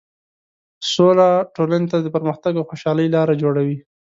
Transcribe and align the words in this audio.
سوله 0.93 1.29
ټولنې 1.55 1.87
ته 1.91 1.97
د 2.01 2.07
پرمختګ 2.15 2.53
او 2.57 2.67
خوشحالۍ 2.69 3.07
لاره 3.15 3.33
جوړوي. 3.41 3.77